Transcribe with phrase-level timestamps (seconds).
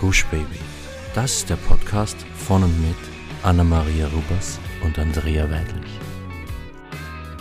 [0.00, 0.58] Gush Baby.
[1.14, 2.96] Das ist der Podcast von und mit
[3.42, 5.90] Anna-Maria Rubers und Andrea Weidlich.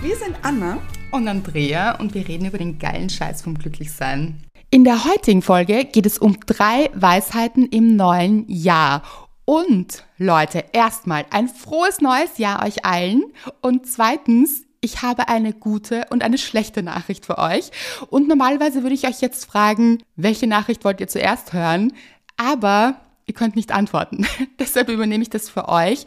[0.01, 0.81] Wir sind Anna
[1.11, 4.43] und Andrea und wir reden über den geilen Scheiß vom Glücklichsein.
[4.71, 9.03] In der heutigen Folge geht es um drei Weisheiten im neuen Jahr.
[9.45, 13.23] Und Leute, erstmal ein frohes neues Jahr euch allen.
[13.61, 17.71] Und zweitens, ich habe eine gute und eine schlechte Nachricht für euch.
[18.09, 21.93] Und normalerweise würde ich euch jetzt fragen, welche Nachricht wollt ihr zuerst hören?
[22.39, 24.25] Aber ihr könnt nicht antworten.
[24.59, 26.05] Deshalb übernehme ich das für euch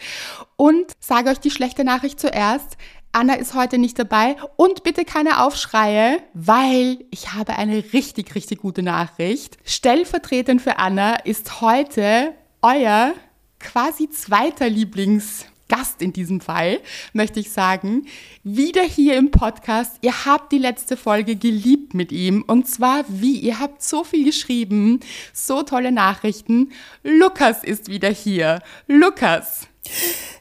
[0.56, 2.76] und sage euch die schlechte Nachricht zuerst.
[3.12, 8.62] Anna ist heute nicht dabei und bitte keine Aufschreie, weil ich habe eine richtig, richtig
[8.62, 9.58] gute Nachricht.
[9.66, 13.12] Stellvertretend für Anna ist heute euer
[13.60, 16.80] quasi zweiter Lieblings Gast in diesem Fall,
[17.14, 18.06] möchte ich sagen,
[18.44, 19.96] wieder hier im Podcast.
[20.02, 24.26] Ihr habt die letzte Folge geliebt mit ihm und zwar wie, ihr habt so viel
[24.26, 25.00] geschrieben,
[25.32, 26.72] so tolle Nachrichten.
[27.02, 28.60] Lukas ist wieder hier.
[28.86, 29.66] Lukas.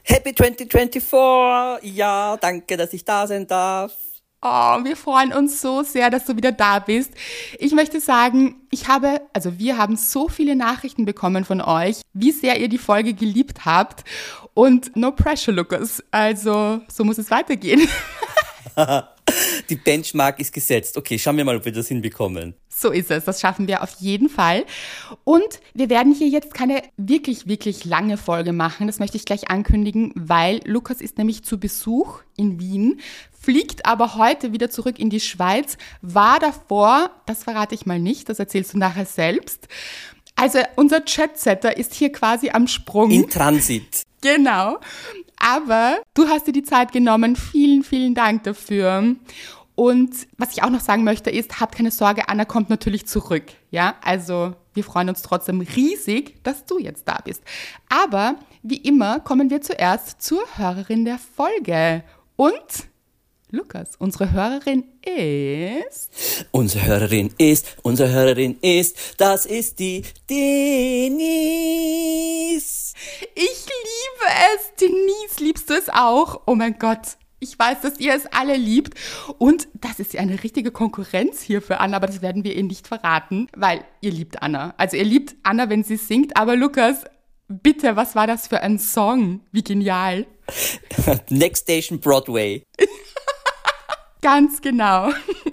[0.02, 1.94] Happy 2024!
[1.94, 3.94] Ja, danke, dass ich da sein darf.
[4.44, 7.12] Oh, wir freuen uns so sehr, dass du wieder da bist.
[7.60, 12.32] Ich möchte sagen, ich habe, also wir haben so viele Nachrichten bekommen von euch, wie
[12.32, 14.02] sehr ihr die Folge geliebt habt.
[14.54, 16.02] Und no pressure, Lucas.
[16.10, 17.88] Also, so muss es weitergehen.
[19.68, 20.96] die Benchmark ist gesetzt.
[20.96, 22.54] Okay, schauen wir mal, ob wir das hinbekommen.
[22.68, 24.64] So ist es, das schaffen wir auf jeden Fall.
[25.24, 28.86] Und wir werden hier jetzt keine wirklich, wirklich lange Folge machen.
[28.88, 33.00] Das möchte ich gleich ankündigen, weil Lukas ist nämlich zu Besuch in Wien
[33.42, 38.28] fliegt aber heute wieder zurück in die Schweiz, war davor, das verrate ich mal nicht,
[38.28, 39.66] das erzählst du nachher selbst.
[40.36, 43.10] Also unser Chatsetter ist hier quasi am Sprung.
[43.10, 44.02] In Transit.
[44.22, 44.78] Genau.
[45.36, 47.36] Aber du hast dir die Zeit genommen.
[47.36, 49.16] Vielen, vielen Dank dafür.
[49.74, 53.44] Und was ich auch noch sagen möchte ist, habt keine Sorge, Anna kommt natürlich zurück.
[53.70, 57.42] Ja, also wir freuen uns trotzdem riesig, dass du jetzt da bist.
[57.88, 62.04] Aber wie immer kommen wir zuerst zur Hörerin der Folge.
[62.36, 62.92] Und
[63.50, 66.10] Lukas, unsere Hörerin ist.
[66.52, 71.34] Unsere Hörerin ist, unsere Hörerin ist, das ist die Denise.
[73.34, 73.66] Ich
[74.22, 74.74] liebe es.
[74.80, 76.42] Denise, liebst du es auch?
[76.46, 77.16] Oh mein Gott.
[77.40, 78.94] Ich weiß, dass ihr es alle liebt.
[79.38, 82.62] Und das ist ja eine richtige Konkurrenz hier für Anna, aber das werden wir ihr
[82.62, 84.74] nicht verraten, weil ihr liebt Anna.
[84.76, 87.04] Also ihr liebt Anna, wenn sie singt, aber Lukas,
[87.48, 89.40] bitte, was war das für ein Song?
[89.50, 90.26] Wie genial.
[91.30, 92.62] Next Station Broadway.
[94.22, 95.10] Ganz genau.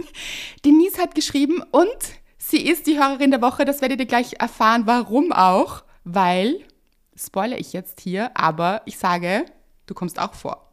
[0.65, 1.87] Denise hat geschrieben und
[2.37, 3.65] sie ist die Hörerin der Woche.
[3.65, 5.83] Das werdet ihr gleich erfahren, warum auch.
[6.03, 6.59] Weil,
[7.19, 9.45] spoilere ich jetzt hier, aber ich sage,
[9.85, 10.69] du kommst auch vor.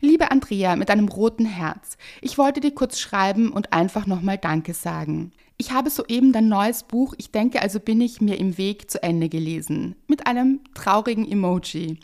[0.00, 4.74] Liebe Andrea mit einem roten Herz, ich wollte dir kurz schreiben und einfach nochmal Danke
[4.74, 5.32] sagen.
[5.56, 9.02] Ich habe soeben dein neues Buch, ich denke also bin ich mir im Weg zu
[9.02, 12.00] Ende gelesen, mit einem traurigen Emoji.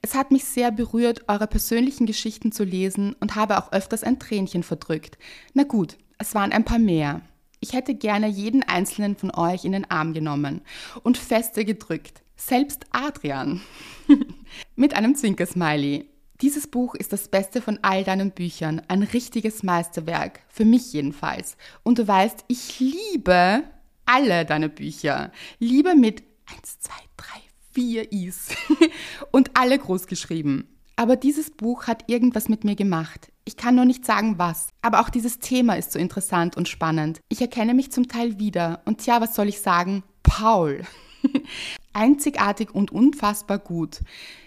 [0.00, 4.18] Es hat mich sehr berührt, eure persönlichen Geschichten zu lesen und habe auch öfters ein
[4.18, 5.18] Tränchen verdrückt.
[5.52, 7.20] Na gut, es waren ein paar mehr.
[7.60, 10.62] Ich hätte gerne jeden einzelnen von euch in den Arm genommen
[11.02, 12.22] und feste gedrückt.
[12.36, 13.62] Selbst Adrian.
[14.76, 16.10] Mit einem Zwinkersmiley.
[16.42, 21.56] Dieses Buch ist das Beste von all deinen Büchern, ein richtiges Meisterwerk, für mich jedenfalls.
[21.82, 23.64] Und du weißt, ich liebe
[24.04, 25.32] alle deine Bücher.
[25.58, 26.22] Liebe mit
[26.54, 27.26] 1, 2, 3,
[27.72, 28.48] vier Is
[29.32, 30.68] und alle groß geschrieben.
[30.96, 33.32] Aber dieses Buch hat irgendwas mit mir gemacht.
[33.44, 34.70] Ich kann nur nicht sagen was.
[34.82, 37.20] Aber auch dieses Thema ist so interessant und spannend.
[37.28, 38.82] Ich erkenne mich zum Teil wieder.
[38.84, 40.04] Und tja, was soll ich sagen?
[40.22, 40.82] Paul.
[41.96, 44.00] Einzigartig und unfassbar gut.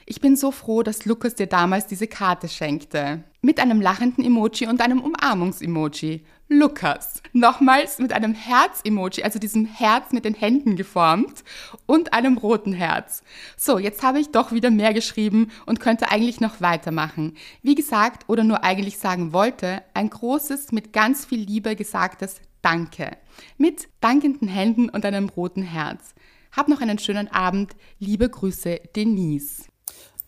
[0.05, 3.23] Ich bin so froh, dass Lukas dir damals diese Karte schenkte.
[3.41, 6.23] Mit einem lachenden Emoji und einem Umarmungs-Emoji.
[6.47, 7.23] Lukas.
[7.33, 11.43] Nochmals mit einem Herz-Emoji, also diesem Herz mit den Händen geformt
[11.87, 13.23] und einem roten Herz.
[13.57, 17.35] So, jetzt habe ich doch wieder mehr geschrieben und könnte eigentlich noch weitermachen.
[17.63, 23.17] Wie gesagt, oder nur eigentlich sagen wollte, ein großes, mit ganz viel Liebe gesagtes Danke.
[23.57, 26.13] Mit dankenden Händen und einem roten Herz.
[26.51, 27.71] Hab noch einen schönen Abend.
[27.99, 29.63] Liebe Grüße, Denise.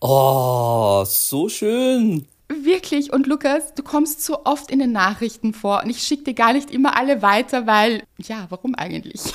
[0.00, 2.26] Oh, so schön.
[2.48, 3.12] Wirklich.
[3.12, 6.52] Und Lukas, du kommst so oft in den Nachrichten vor und ich schicke dir gar
[6.52, 9.20] nicht immer alle weiter, weil, ja, warum eigentlich?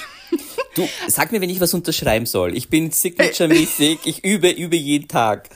[0.76, 2.56] Du, sag mir, wenn ich was unterschreiben soll.
[2.56, 5.50] Ich bin signature-mäßig, ich übe, übe jeden Tag.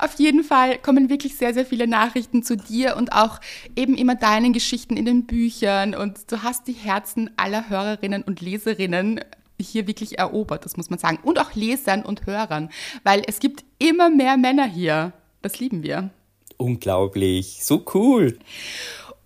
[0.00, 3.40] Auf jeden Fall kommen wirklich sehr, sehr viele Nachrichten zu dir und auch
[3.76, 8.40] eben immer deinen Geschichten in den Büchern und du hast die Herzen aller Hörerinnen und
[8.40, 9.20] Leserinnen
[9.60, 11.18] hier wirklich erobert, das muss man sagen.
[11.22, 12.70] Und auch Lesern und Hörern,
[13.02, 15.12] weil es gibt immer mehr Männer hier.
[15.42, 16.10] Das lieben wir.
[16.56, 18.38] Unglaublich, so cool.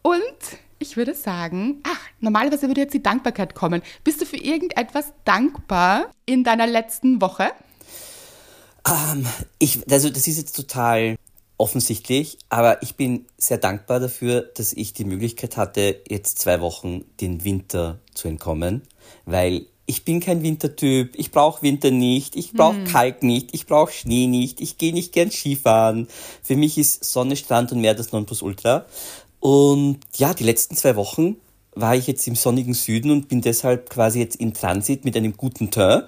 [0.03, 0.21] Und
[0.79, 3.83] ich würde sagen, ach, normalerweise würde jetzt die Dankbarkeit kommen.
[4.05, 7.51] Bist du für irgendetwas dankbar in deiner letzten Woche?
[8.87, 9.27] Ähm,
[9.59, 11.17] ich, also das ist jetzt total
[11.59, 17.05] offensichtlich, aber ich bin sehr dankbar dafür, dass ich die Möglichkeit hatte, jetzt zwei Wochen
[17.21, 18.83] den Winter zu entkommen,
[19.25, 22.85] weil ich bin kein Wintertyp, ich brauche Winter nicht, ich brauche hm.
[22.85, 26.09] Kalk nicht, ich brauche Schnee nicht, ich gehe nicht gern Skifahren.
[26.43, 28.85] Für mich ist Sonne, Strand und Meer das Nonplusultra.
[29.41, 31.37] Und ja, die letzten zwei Wochen
[31.75, 35.39] war ich jetzt im sonnigen Süden und bin deshalb quasi jetzt in Transit mit einem
[35.39, 36.05] guten Teint.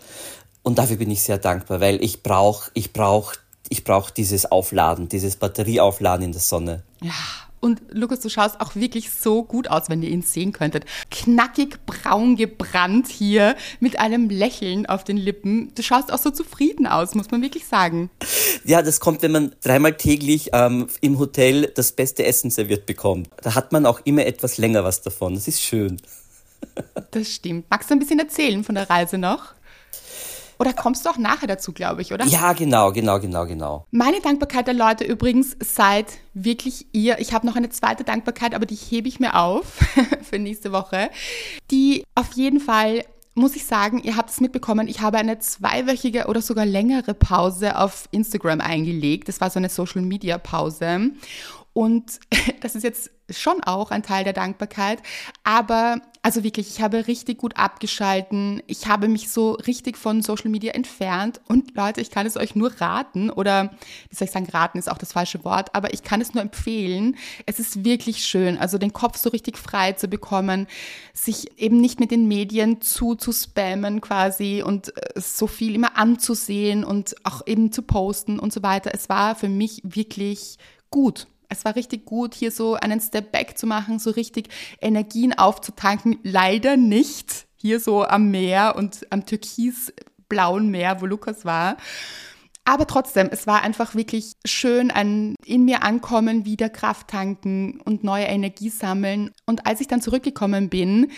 [0.63, 3.33] Und dafür bin ich sehr dankbar, weil ich brauche ich brauch,
[3.71, 6.83] ich brauch dieses Aufladen, dieses Batterieaufladen in der Sonne.
[7.01, 7.13] Ja,
[7.61, 10.87] und Lukas, du schaust auch wirklich so gut aus, wenn ihr ihn sehen könntet.
[11.11, 15.73] Knackig braun gebrannt hier mit einem Lächeln auf den Lippen.
[15.75, 18.11] Du schaust auch so zufrieden aus, muss man wirklich sagen.
[18.65, 23.29] Ja, das kommt, wenn man dreimal täglich ähm, im Hotel das beste Essen serviert bekommt.
[23.43, 25.35] Da hat man auch immer etwas länger was davon.
[25.35, 26.01] Das ist schön.
[27.13, 27.67] Das stimmt.
[27.71, 29.55] Magst du ein bisschen erzählen von der Reise noch?
[30.61, 32.27] Oder kommst du auch nachher dazu, glaube ich, oder?
[32.27, 33.87] Ja, genau, genau, genau, genau.
[33.91, 36.05] Meine Dankbarkeit der Leute übrigens seid
[36.35, 37.19] wirklich ihr.
[37.19, 39.79] Ich habe noch eine zweite Dankbarkeit, aber die hebe ich mir auf
[40.23, 41.09] für nächste Woche.
[41.71, 46.27] Die auf jeden Fall muss ich sagen, ihr habt es mitbekommen, ich habe eine zweiwöchige
[46.27, 49.29] oder sogar längere Pause auf Instagram eingelegt.
[49.29, 51.13] Das war so eine Social Media Pause.
[51.73, 52.21] Und
[52.61, 54.99] das ist jetzt schon auch ein Teil der Dankbarkeit.
[55.43, 58.63] Aber also wirklich, ich habe richtig gut abgeschalten.
[58.67, 61.41] Ich habe mich so richtig von Social Media entfernt.
[61.49, 63.71] Und Leute, ich kann es euch nur raten, oder
[64.11, 66.43] wie soll ich sagen, raten ist auch das falsche Wort, aber ich kann es nur
[66.43, 67.17] empfehlen.
[67.47, 70.67] Es ist wirklich schön, also den Kopf so richtig frei zu bekommen,
[71.15, 75.97] sich eben nicht mit den Medien zu, zu spammen quasi und äh, so viel immer
[75.97, 78.91] anzusehen und auch eben zu posten und so weiter.
[78.93, 80.59] Es war für mich wirklich
[80.91, 84.49] gut es war richtig gut, hier so einen Step Back zu machen, so richtig
[84.81, 86.19] Energien aufzutanken.
[86.23, 91.77] Leider nicht hier so am Meer und am türkisblauen Meer, wo Lukas war.
[92.65, 98.05] Aber trotzdem, es war einfach wirklich schön, ein in mir ankommen, wieder Kraft tanken und
[98.05, 99.33] neue Energie sammeln.
[99.45, 101.11] Und als ich dann zurückgekommen bin,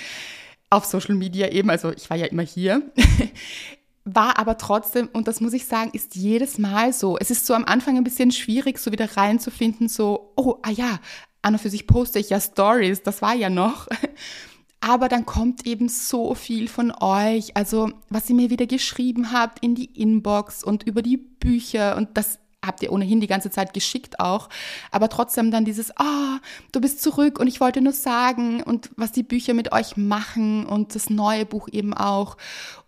[0.71, 2.91] auf Social Media eben, also ich war ja immer hier,
[4.05, 7.17] war aber trotzdem, und das muss ich sagen, ist jedes Mal so.
[7.19, 10.99] Es ist so am Anfang ein bisschen schwierig, so wieder reinzufinden, so, oh, ah ja,
[11.43, 13.89] an und für sich poste ich ja Stories, das war ja noch.
[14.81, 19.61] Aber dann kommt eben so viel von euch, also was ihr mir wieder geschrieben habt
[19.65, 23.75] in die Inbox und über die Bücher und das habt ihr ohnehin die ganze Zeit
[23.75, 24.49] geschickt auch,
[24.91, 26.39] aber trotzdem dann dieses, ah, oh,
[26.73, 30.67] du bist zurück und ich wollte nur sagen und was die Bücher mit euch machen
[30.67, 32.37] und das neue Buch eben auch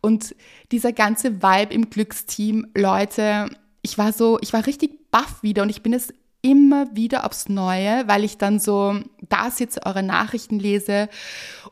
[0.01, 0.35] und
[0.73, 3.51] dieser ganze Vibe im Glücksteam, Leute,
[3.83, 6.13] ich war so, ich war richtig baff wieder und ich bin es
[6.45, 9.01] immer wieder aufs Neue, weil ich dann so
[9.31, 11.09] da sitze, eure Nachrichten lese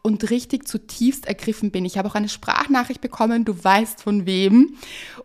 [0.01, 1.85] und richtig zutiefst ergriffen bin.
[1.85, 4.77] Ich habe auch eine Sprachnachricht bekommen, du weißt von wem.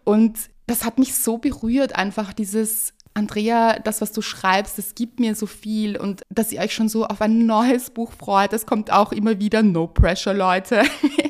[0.04, 0.38] Und
[0.68, 5.34] das hat mich so berührt, einfach dieses, Andrea, das, was du schreibst, das gibt mir
[5.34, 8.92] so viel und dass ihr euch schon so auf ein neues Buch freut, das kommt
[8.92, 9.64] auch immer wieder.
[9.64, 10.84] No pressure, Leute.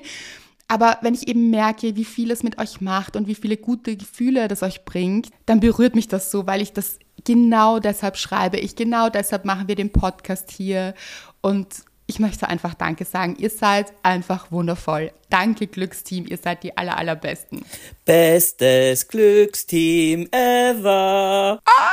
[0.68, 3.95] Aber wenn ich eben merke, wie viel es mit euch macht und wie viele gute
[3.95, 8.57] Gefühle das euch bringt, dann berührt mich das so, weil ich das genau deshalb schreibe.
[8.57, 10.94] Ich genau deshalb machen wir den Podcast hier
[11.40, 11.68] und
[12.07, 13.36] ich möchte einfach Danke sagen.
[13.38, 15.12] Ihr seid einfach wundervoll.
[15.30, 16.25] Danke, Glücksteam.
[16.25, 17.66] Ihr seid die aller, allerbesten.
[18.06, 21.59] Bestes Glücksteam ever.
[21.66, 21.92] Ah,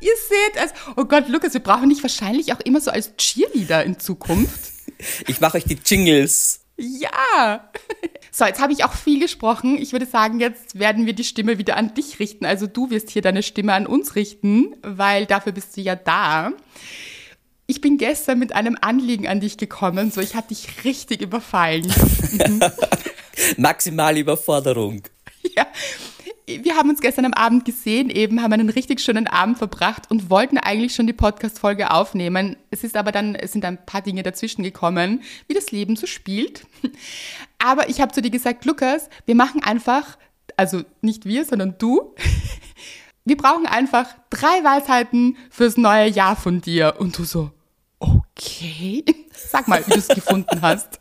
[0.00, 0.74] ihr seht es.
[0.96, 4.72] Oh Gott, Lukas, wir brauchen dich wahrscheinlich auch immer so als Cheerleader in Zukunft.
[5.26, 6.60] Ich mache euch die Jingles.
[6.76, 7.68] Ja.
[8.30, 9.76] So, jetzt habe ich auch viel gesprochen.
[9.76, 12.46] Ich würde sagen, jetzt werden wir die Stimme wieder an dich richten.
[12.46, 16.52] Also du wirst hier deine Stimme an uns richten, weil dafür bist du ja da
[17.66, 21.86] ich bin gestern mit einem Anliegen an dich gekommen, so ich hatte dich richtig überfallen.
[23.56, 25.02] Maximale Überforderung.
[25.56, 25.66] Ja.
[26.46, 30.28] Wir haben uns gestern am Abend gesehen, eben haben einen richtig schönen Abend verbracht und
[30.28, 32.56] wollten eigentlich schon die Podcast-Folge aufnehmen.
[32.70, 36.06] Es ist aber dann, es sind ein paar Dinge dazwischen gekommen, wie das Leben so
[36.06, 36.66] spielt.
[37.58, 40.18] Aber ich habe zu dir gesagt, Lukas, wir machen einfach,
[40.58, 42.14] also nicht wir, sondern du,
[43.24, 46.96] wir brauchen einfach drei Weisheiten fürs neue Jahr von dir.
[46.98, 47.50] Und du so,
[47.98, 49.04] okay.
[49.32, 51.00] Sag mal, wie du es gefunden hast.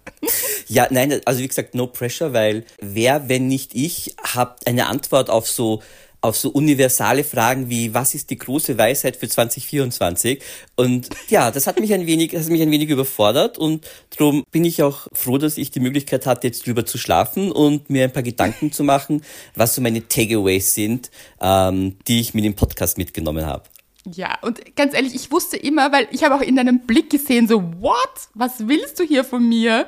[0.68, 5.30] Ja, nein, also wie gesagt, no pressure, weil wer, wenn nicht ich, hat eine Antwort
[5.30, 5.82] auf so
[6.24, 10.42] auf so universale Fragen wie, was ist die große Weisheit für 2024?
[10.75, 13.86] Und ja, das hat mich ein wenig, das hat mich ein wenig überfordert und
[14.18, 17.89] darum bin ich auch froh, dass ich die Möglichkeit hatte, jetzt drüber zu schlafen und
[17.89, 19.22] mir ein paar Gedanken zu machen,
[19.56, 21.12] was so meine Takeaways sind,
[21.42, 23.63] ähm, die ich mit dem Podcast mitgenommen habe.
[24.06, 27.48] Ja, und ganz ehrlich, ich wusste immer, weil ich habe auch in deinem Blick gesehen,
[27.48, 27.96] so, what?
[28.34, 29.86] Was willst du hier von mir?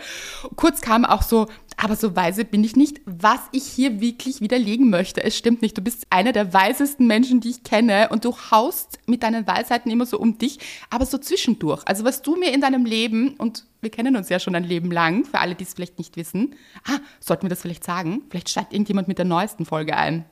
[0.56, 4.90] Kurz kam auch so, aber so weise bin ich nicht, was ich hier wirklich widerlegen
[4.90, 5.24] möchte.
[5.24, 5.78] Es stimmt nicht.
[5.78, 9.92] Du bist einer der weisesten Menschen, die ich kenne und du haust mit deinen Weisheiten
[9.92, 11.84] immer so um dich, aber so zwischendurch.
[11.86, 14.92] Also was du mir in deinem Leben, und wir kennen uns ja schon ein Leben
[14.92, 16.56] lang, für alle, die es vielleicht nicht wissen,
[16.88, 18.24] ah, sollten wir das vielleicht sagen?
[18.30, 20.26] Vielleicht steigt irgendjemand mit der neuesten Folge ein.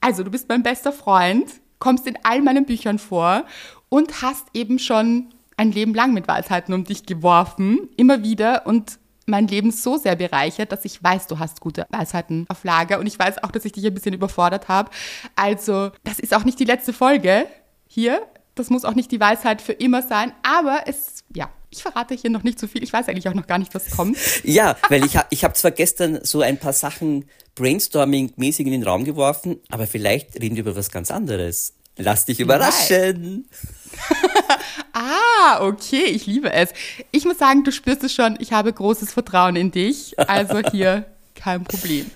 [0.00, 3.44] Also, du bist mein bester Freund kommst in all meinen Büchern vor
[3.88, 8.98] und hast eben schon ein Leben lang mit Weisheiten um dich geworfen, immer wieder und
[9.26, 13.06] mein Leben so sehr bereichert, dass ich weiß, du hast gute Weisheiten auf Lager und
[13.06, 14.90] ich weiß auch, dass ich dich ein bisschen überfordert habe.
[15.34, 17.46] Also, das ist auch nicht die letzte Folge
[17.86, 18.22] hier.
[18.54, 22.30] Das muss auch nicht die Weisheit für immer sein, aber es, ja, ich verrate hier
[22.30, 22.82] noch nicht so viel.
[22.82, 24.16] Ich weiß eigentlich auch noch gar nicht, was kommt.
[24.44, 29.04] Ja, weil ich, ich habe zwar gestern so ein paar Sachen brainstorming-mäßig in den Raum
[29.04, 31.74] geworfen, aber vielleicht reden wir über was ganz anderes.
[31.96, 33.48] Lass dich überraschen.
[35.06, 36.70] ah, okay, ich liebe es.
[37.10, 40.18] Ich muss sagen, du spürst es schon, ich habe großes Vertrauen in dich.
[40.18, 42.10] Also hier kein Problem.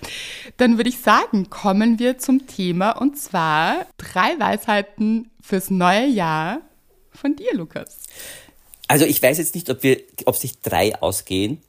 [0.57, 6.61] Dann würde ich sagen, kommen wir zum Thema und zwar drei Weisheiten fürs neue Jahr
[7.11, 7.99] von dir, Lukas.
[8.87, 11.61] Also ich weiß jetzt nicht, ob wir, ob sich drei ausgehen,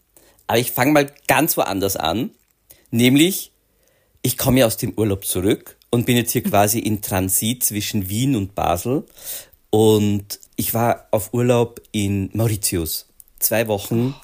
[0.47, 2.31] aber ich fange mal ganz woanders an,
[2.91, 3.52] nämlich
[4.23, 8.09] ich komme ja aus dem Urlaub zurück und bin jetzt hier quasi in Transit zwischen
[8.09, 9.05] Wien und Basel.
[9.71, 13.09] Und ich war auf Urlaub in Mauritius.
[13.40, 14.14] Zwei Wochen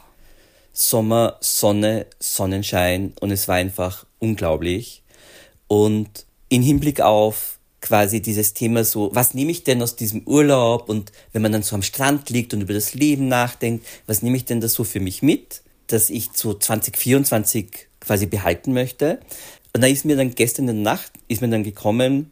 [0.73, 5.03] Sommer, Sonne, Sonnenschein und es war einfach unglaublich.
[5.67, 10.89] Und in Hinblick auf quasi dieses Thema so, was nehme ich denn aus diesem Urlaub
[10.89, 14.37] und wenn man dann so am Strand liegt und über das Leben nachdenkt, was nehme
[14.37, 19.19] ich denn da so für mich mit, dass ich zu 2024 quasi behalten möchte.
[19.75, 22.31] Und da ist mir dann gestern in der Nacht, ist mir dann gekommen,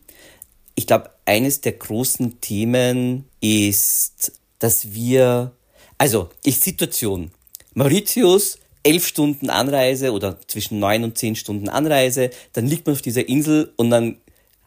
[0.76, 5.52] ich glaube, eines der großen Themen ist, dass wir,
[5.99, 7.33] also, ich Situation.
[7.75, 13.02] Mauritius, elf Stunden Anreise oder zwischen neun und zehn Stunden Anreise, dann liegt man auf
[13.02, 14.18] dieser Insel und dann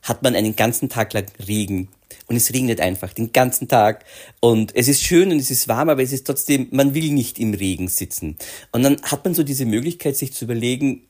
[0.02, 1.90] hat man einen ganzen Tag lang Regen.
[2.28, 4.06] Und es regnet einfach den ganzen Tag.
[4.40, 7.40] Und es ist schön und es ist warm, aber es ist trotzdem, man will nicht
[7.40, 8.38] im Regen sitzen.
[8.72, 11.09] Und dann hat man so diese Möglichkeit, sich zu überlegen,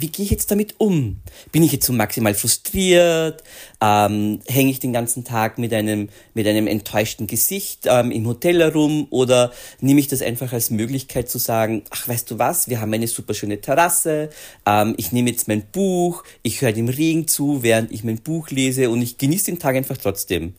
[0.00, 1.20] wie gehe ich jetzt damit um?
[1.50, 3.42] Bin ich jetzt so maximal frustriert?
[3.80, 8.60] Ähm, Hänge ich den ganzen Tag mit einem, mit einem enttäuschten Gesicht ähm, im Hotel
[8.60, 9.08] herum?
[9.10, 12.92] Oder nehme ich das einfach als Möglichkeit zu sagen, ach, weißt du was, wir haben
[12.92, 14.30] eine super schöne Terrasse,
[14.66, 18.50] ähm, ich nehme jetzt mein Buch, ich höre dem Regen zu, während ich mein Buch
[18.50, 20.54] lese und ich genieße den Tag einfach trotzdem.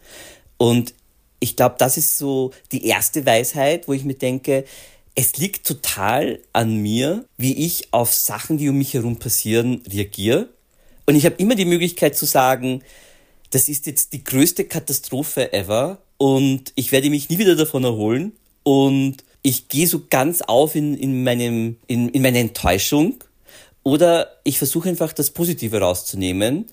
[0.58, 0.93] Und
[1.39, 4.65] ich glaube, das ist so die erste Weisheit, wo ich mir denke,
[5.16, 10.50] es liegt total an mir, wie ich auf Sachen, die um mich herum passieren, reagiere.
[11.06, 12.84] Und ich habe immer die Möglichkeit zu sagen,
[13.50, 18.34] das ist jetzt die größte Katastrophe ever und ich werde mich nie wieder davon erholen
[18.63, 23.24] und ich gehe so ganz auf in, in, meinem, in, in meine Enttäuschung
[23.84, 26.66] oder ich versuche einfach das Positive rauszunehmen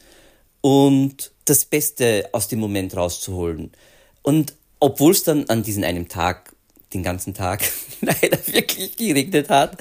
[0.61, 3.71] und das Beste aus dem Moment rauszuholen.
[4.23, 6.56] Und obwohl es dann an diesem einen Tag
[6.97, 7.63] den ganzen Tag
[8.01, 9.79] leider wirklich geregnet hat.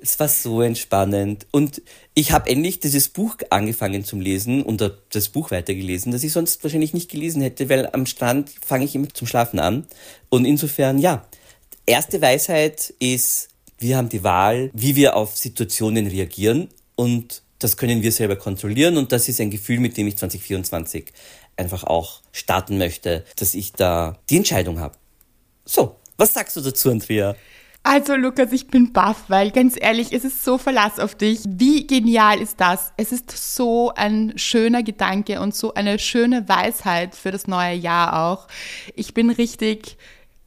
[0.00, 1.46] Es war so entspannend.
[1.50, 1.82] Und
[2.14, 6.62] ich habe endlich dieses Buch angefangen zum Lesen und das Buch weitergelesen, das ich sonst
[6.62, 9.86] wahrscheinlich nicht gelesen hätte, weil am Strand fange ich immer zum Schlafen an.
[10.28, 11.26] Und insofern, ja,
[11.86, 13.48] erste Weisheit ist,
[13.78, 18.96] wir haben die Wahl, wie wir auf Situationen reagieren und das können wir selber kontrollieren
[18.96, 21.12] und das ist ein Gefühl, mit dem ich 2024
[21.56, 24.96] einfach auch starten möchte, dass ich da die Entscheidung habe.
[25.64, 27.36] So, was sagst du dazu, Andrea?
[27.84, 31.40] Also Lukas, ich bin baff, weil ganz ehrlich, es ist so Verlass auf dich.
[31.46, 32.92] Wie genial ist das?
[32.96, 38.26] Es ist so ein schöner Gedanke und so eine schöne Weisheit für das neue Jahr
[38.26, 38.48] auch.
[38.94, 39.96] Ich bin richtig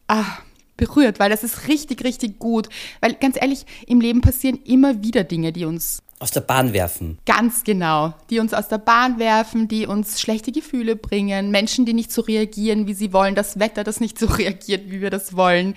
[0.08, 0.38] ah,
[0.78, 2.70] berührt, weil das ist richtig, richtig gut.
[3.00, 7.18] Weil ganz ehrlich, im Leben passieren immer wieder Dinge, die uns aus der Bahn werfen.
[7.26, 8.14] Ganz genau.
[8.30, 12.22] Die uns aus der Bahn werfen, die uns schlechte Gefühle bringen, Menschen, die nicht so
[12.22, 15.76] reagieren, wie sie wollen, das Wetter, das nicht so reagiert, wie wir das wollen.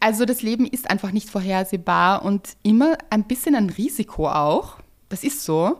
[0.00, 4.76] Also das Leben ist einfach nicht vorhersehbar und immer ein bisschen ein Risiko auch.
[5.08, 5.78] Das ist so.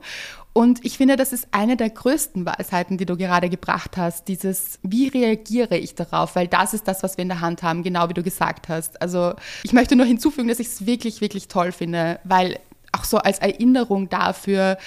[0.55, 4.29] Und ich finde, das ist eine der größten Weisheiten, die du gerade gebracht hast.
[4.29, 6.37] Dieses, wie reagiere ich darauf?
[6.37, 9.01] Weil das ist das, was wir in der Hand haben, genau wie du gesagt hast.
[9.01, 9.33] Also
[9.63, 12.59] ich möchte nur hinzufügen, dass ich es wirklich, wirklich toll finde, weil
[13.03, 14.79] auch so als Erinnerung dafür,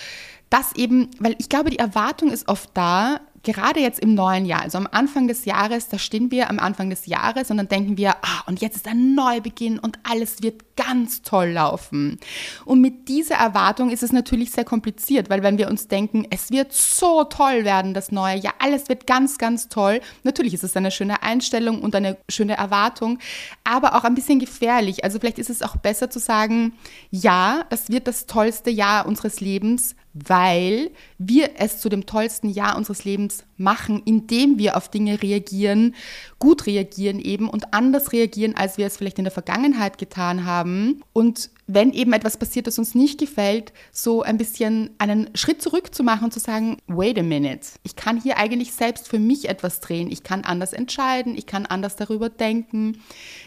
[0.49, 3.19] dass eben, weil ich glaube, die Erwartung ist oft da,
[3.53, 6.89] gerade jetzt im neuen Jahr, also am Anfang des Jahres, da stehen wir am Anfang
[6.89, 10.63] des Jahres und dann denken wir, ah, und jetzt ist ein Neubeginn und alles wird
[10.75, 12.19] ganz toll laufen.
[12.65, 16.51] Und mit dieser Erwartung ist es natürlich sehr kompliziert, weil wenn wir uns denken, es
[16.51, 20.75] wird so toll werden, das neue Jahr, alles wird ganz, ganz toll, natürlich ist es
[20.75, 23.19] eine schöne Einstellung und eine schöne Erwartung,
[23.63, 25.03] aber auch ein bisschen gefährlich.
[25.03, 26.73] Also vielleicht ist es auch besser zu sagen,
[27.11, 32.77] ja, das wird das tollste Jahr unseres Lebens, weil wir es zu dem tollsten Jahr
[32.77, 35.93] unseres Lebens machen, indem wir auf Dinge reagieren,
[36.39, 41.01] gut reagieren eben und anders reagieren, als wir es vielleicht in der Vergangenheit getan haben.
[41.11, 45.95] Und wenn eben etwas passiert, das uns nicht gefällt, so ein bisschen einen Schritt zurück
[45.95, 49.49] zu machen und zu sagen, wait a minute, ich kann hier eigentlich selbst für mich
[49.49, 53.01] etwas drehen, ich kann anders entscheiden, ich kann anders darüber denken,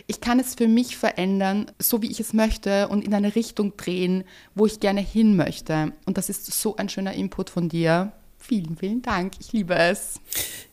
[0.07, 3.77] ich kann es für mich verändern, so wie ich es möchte und in eine Richtung
[3.77, 5.93] drehen, wo ich gerne hin möchte.
[6.05, 8.13] Und das ist so ein schöner Input von dir.
[8.37, 9.35] Vielen, vielen Dank.
[9.41, 10.21] Ich liebe es.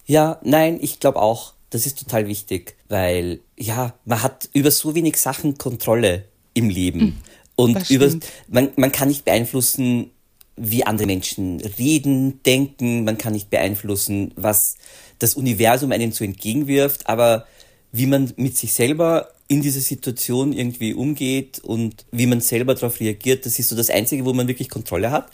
[0.05, 4.95] Ja, nein, ich glaube auch, das ist total wichtig, weil ja, man hat über so
[4.95, 6.25] wenig Sachen Kontrolle
[6.55, 6.99] im Leben.
[6.99, 7.13] Mhm.
[7.55, 8.09] Und über,
[8.47, 10.09] man, man kann nicht beeinflussen,
[10.57, 14.75] wie andere Menschen reden, denken, man kann nicht beeinflussen, was
[15.19, 17.45] das Universum einem so entgegenwirft, aber
[17.91, 22.99] wie man mit sich selber in dieser Situation irgendwie umgeht und wie man selber darauf
[22.99, 25.29] reagiert, das ist so das Einzige, wo man wirklich Kontrolle hat.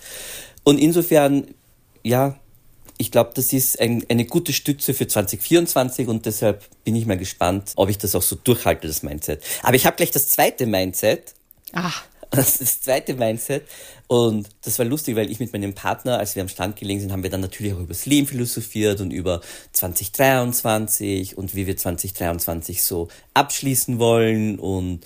[0.64, 1.46] Und insofern,
[2.04, 2.38] ja,
[3.02, 7.18] ich glaube, das ist ein, eine gute Stütze für 2024 und deshalb bin ich mal
[7.18, 9.44] gespannt, ob ich das auch so durchhalte, das Mindset.
[9.64, 11.34] Aber ich habe gleich das zweite Mindset.
[11.74, 12.04] Ach.
[12.30, 13.64] Das das zweite Mindset.
[14.08, 17.12] Und das war lustig, weil ich mit meinem Partner, als wir am Strand gelegen sind,
[17.12, 19.42] haben wir dann natürlich auch über das Leben philosophiert und über
[19.74, 25.06] 2023 und wie wir 2023 so abschließen wollen und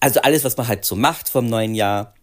[0.00, 2.14] also alles, was man halt so macht vom neuen Jahr.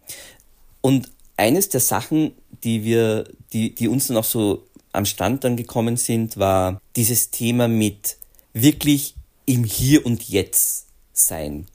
[0.82, 2.32] Und eines der Sachen,
[2.62, 7.30] die wir, die, die uns dann auch so am Strand dann gekommen sind, war dieses
[7.30, 8.16] Thema mit
[8.52, 11.66] wirklich im Hier und Jetzt sein.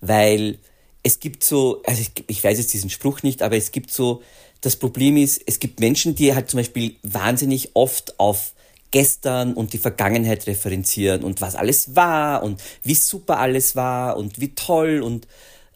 [0.00, 0.58] Weil
[1.02, 4.22] es gibt so, also ich, ich weiß jetzt diesen Spruch nicht, aber es gibt so,
[4.60, 8.54] das Problem ist, es gibt Menschen, die halt zum Beispiel wahnsinnig oft auf
[8.90, 14.40] gestern und die Vergangenheit referenzieren und was alles war und wie super alles war und
[14.40, 15.26] wie toll und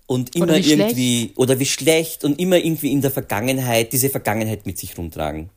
[0.07, 1.39] und immer irgendwie schlecht.
[1.39, 5.51] oder wie schlecht und immer irgendwie in der Vergangenheit diese Vergangenheit mit sich rumtragen.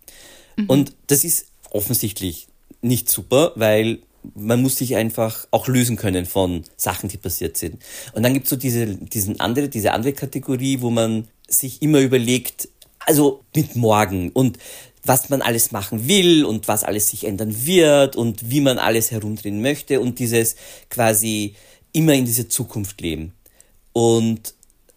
[0.55, 0.65] Mhm.
[0.69, 2.47] Und das ist offensichtlich
[2.81, 3.99] nicht super, weil
[4.35, 7.81] man muss sich einfach auch lösen können von Sachen, die passiert sind.
[8.13, 11.99] Und dann gibt es so diese, diesen andere, diese andere Kategorie, wo man sich immer
[11.99, 12.69] überlegt,
[13.05, 14.57] also mit morgen und
[15.05, 19.11] was man alles machen will und was alles sich ändern wird und wie man alles
[19.11, 20.55] herumdrehen möchte und dieses
[20.89, 21.55] quasi
[21.91, 23.33] immer in dieser Zukunft leben.
[23.91, 24.53] Und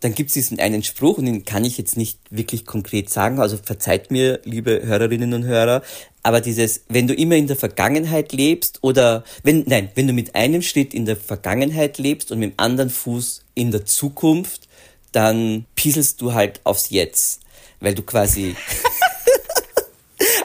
[0.06, 3.40] dann gibt es diesen einen Spruch, und den kann ich jetzt nicht wirklich konkret sagen,
[3.40, 5.82] also verzeiht mir, liebe Hörerinnen und Hörer,
[6.22, 10.36] aber dieses, wenn du immer in der Vergangenheit lebst oder wenn, nein, wenn du mit
[10.36, 14.68] einem Schritt in der Vergangenheit lebst und mit dem anderen Fuß in der Zukunft,
[15.10, 17.40] dann pieselst du halt aufs Jetzt,
[17.80, 18.54] weil du quasi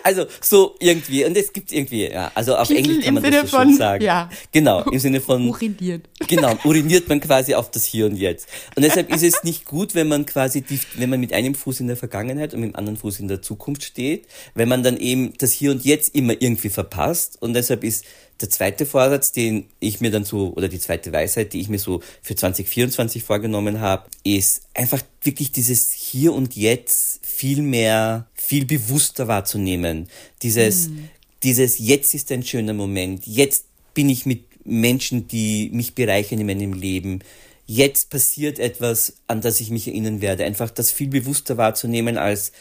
[0.03, 1.25] also so irgendwie.
[1.25, 3.77] Und es gibt irgendwie, ja, also auf Piesel Englisch kann man das so von, schon
[3.77, 4.03] sagen.
[4.03, 4.29] Ja.
[4.51, 5.47] Genau, im Sinne von.
[5.47, 6.07] Uriniert.
[6.27, 8.47] Genau, uriniert man quasi auf das Hier und Jetzt.
[8.75, 11.79] Und deshalb ist es nicht gut, wenn man quasi, die, wenn man mit einem Fuß
[11.79, 14.97] in der Vergangenheit und mit dem anderen Fuß in der Zukunft steht, wenn man dann
[14.97, 17.37] eben das Hier und Jetzt immer irgendwie verpasst.
[17.41, 18.05] Und deshalb ist
[18.41, 21.79] der zweite Vorsatz, den ich mir dann so, oder die zweite Weisheit, die ich mir
[21.79, 28.65] so für 2024 vorgenommen habe, ist einfach wirklich dieses Hier und Jetzt viel mehr, viel
[28.65, 30.07] bewusster wahrzunehmen.
[30.41, 31.09] Dieses, mhm.
[31.43, 33.25] dieses Jetzt ist ein schöner Moment.
[33.25, 37.19] Jetzt bin ich mit Menschen, die mich bereichern in meinem Leben.
[37.65, 40.45] Jetzt passiert etwas, an das ich mich erinnern werde.
[40.45, 42.51] Einfach das viel bewusster wahrzunehmen als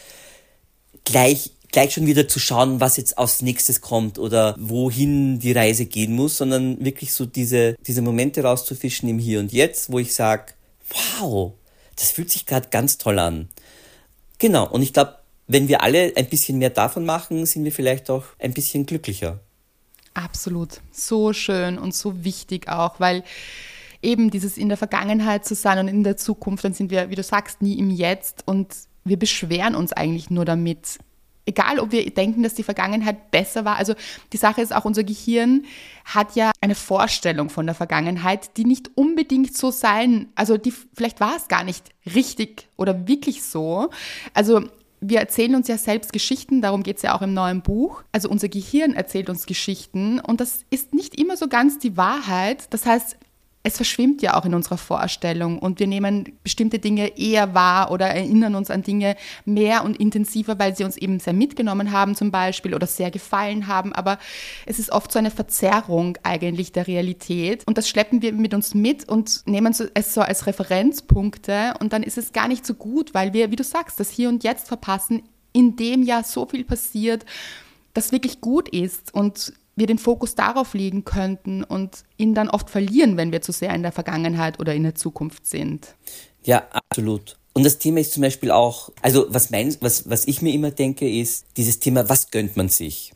[1.03, 5.85] gleich gleich schon wieder zu schauen, was jetzt als nächstes kommt oder wohin die Reise
[5.85, 10.13] gehen muss, sondern wirklich so diese, diese Momente rauszufischen im Hier und Jetzt, wo ich
[10.13, 10.53] sage,
[11.19, 11.53] wow,
[11.95, 13.49] das fühlt sich gerade ganz toll an.
[14.37, 15.15] Genau, und ich glaube,
[15.51, 19.39] wenn wir alle ein bisschen mehr davon machen, sind wir vielleicht auch ein bisschen glücklicher.
[20.13, 23.23] Absolut, so schön und so wichtig auch, weil
[24.01, 27.15] eben dieses in der Vergangenheit zu sein und in der Zukunft, dann sind wir, wie
[27.15, 30.99] du sagst, nie im Jetzt und wir beschweren uns eigentlich nur damit,
[31.45, 33.75] egal ob wir denken, dass die Vergangenheit besser war.
[33.75, 33.93] Also
[34.31, 35.65] die Sache ist auch, unser Gehirn
[36.05, 41.19] hat ja eine Vorstellung von der Vergangenheit, die nicht unbedingt so sein, also die, vielleicht
[41.19, 43.89] war es gar nicht richtig oder wirklich so.
[44.33, 44.61] Also
[45.01, 48.03] wir erzählen uns ja selbst Geschichten, darum geht es ja auch im neuen Buch.
[48.11, 52.71] Also unser Gehirn erzählt uns Geschichten und das ist nicht immer so ganz die Wahrheit.
[52.71, 53.17] Das heißt,
[53.63, 58.07] es verschwimmt ja auch in unserer Vorstellung und wir nehmen bestimmte Dinge eher wahr oder
[58.07, 62.31] erinnern uns an Dinge mehr und intensiver, weil sie uns eben sehr mitgenommen haben zum
[62.31, 63.93] Beispiel oder sehr gefallen haben.
[63.93, 64.17] Aber
[64.65, 68.73] es ist oft so eine Verzerrung eigentlich der Realität und das schleppen wir mit uns
[68.73, 73.13] mit und nehmen es so als Referenzpunkte und dann ist es gar nicht so gut,
[73.13, 75.21] weil wir, wie du sagst, das Hier und Jetzt verpassen,
[75.53, 77.25] in dem ja so viel passiert,
[77.93, 82.69] das wirklich gut ist und wir den Fokus darauf legen könnten und ihn dann oft
[82.69, 85.95] verlieren, wenn wir zu sehr in der Vergangenheit oder in der Zukunft sind.
[86.43, 87.37] Ja, absolut.
[87.53, 90.71] Und das Thema ist zum Beispiel auch, also was, mein, was, was ich mir immer
[90.71, 93.13] denke, ist dieses Thema, was gönnt man sich?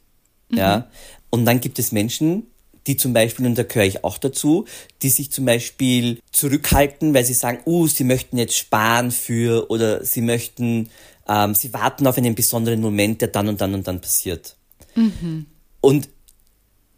[0.50, 0.58] Mhm.
[0.58, 0.88] Ja.
[1.30, 2.48] Und dann gibt es Menschen,
[2.88, 4.66] die zum Beispiel, und da gehöre ich auch dazu,
[5.02, 10.04] die sich zum Beispiel zurückhalten, weil sie sagen, uh, sie möchten jetzt sparen für oder
[10.06, 10.90] sie möchten,
[11.28, 14.56] ähm, sie warten auf einen besonderen Moment, der dann und dann und dann passiert.
[14.96, 15.48] Mhm.
[15.82, 16.10] Und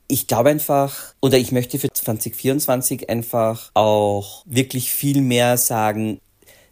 [0.08, 6.20] ich glaube einfach, oder ich möchte für 2024 einfach auch wirklich viel mehr sagen,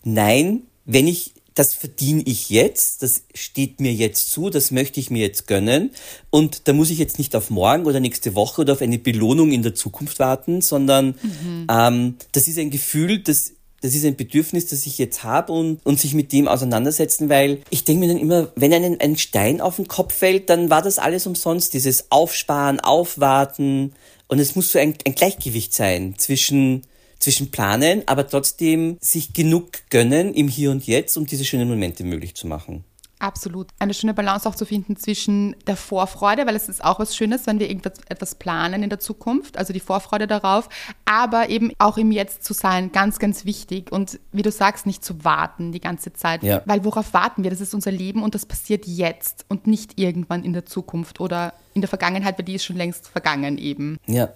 [0.04, 5.10] nein, wenn ich, das verdiene ich jetzt, das steht mir jetzt zu, das möchte ich
[5.10, 5.92] mir jetzt gönnen.
[6.30, 9.52] Und da muss ich jetzt nicht auf morgen oder nächste Woche oder auf eine Belohnung
[9.52, 11.68] in der Zukunft warten, sondern mhm.
[11.70, 15.80] ähm, das ist ein Gefühl, das das ist ein Bedürfnis, das ich jetzt habe und,
[15.86, 19.62] und sich mit dem auseinandersetzen, weil ich denke mir dann immer, wenn einem ein Stein
[19.62, 23.94] auf den Kopf fällt, dann war das alles umsonst, dieses Aufsparen, Aufwarten
[24.28, 26.82] und es muss so ein, ein Gleichgewicht sein zwischen
[27.20, 32.04] zwischen planen, aber trotzdem sich genug gönnen im Hier und Jetzt, um diese schönen Momente
[32.04, 32.84] möglich zu machen.
[33.20, 33.70] Absolut.
[33.80, 37.48] Eine schöne Balance auch zu finden zwischen der Vorfreude, weil es ist auch was Schönes,
[37.48, 40.68] wenn wir irgendwas etwas planen in der Zukunft, also die Vorfreude darauf,
[41.06, 43.92] aber eben auch im Jetzt zu sein, ganz, ganz wichtig.
[43.92, 46.44] Und wie du sagst, nicht zu warten die ganze Zeit.
[46.44, 46.62] Ja.
[46.66, 47.52] Weil worauf warten wir?
[47.52, 51.54] Das ist unser Leben und das passiert jetzt und nicht irgendwann in der Zukunft oder
[51.74, 53.98] in der Vergangenheit, weil die ist schon längst vergangen eben.
[54.08, 54.30] Ja.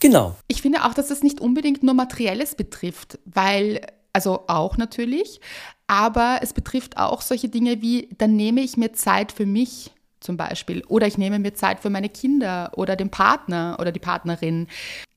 [0.00, 0.36] Genau.
[0.48, 3.80] Ich finde auch, dass das nicht unbedingt nur Materielles betrifft, weil
[4.14, 5.40] also auch natürlich,
[5.86, 10.36] aber es betrifft auch solche Dinge wie, dann nehme ich mir Zeit für mich zum
[10.36, 14.68] Beispiel oder ich nehme mir Zeit für meine Kinder oder den Partner oder die Partnerin.